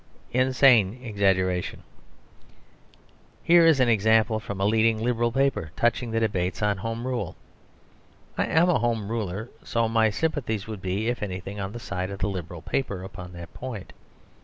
[0.31, 1.83] Insane Exaggeration
[3.43, 7.35] Here is an example from a leading Liberal paper touching the debates on Home Rule.
[8.35, 12.09] I am a Home Ruler; so my sympathies would be, if anything, on the side
[12.09, 13.93] of the Liberal paper upon that point.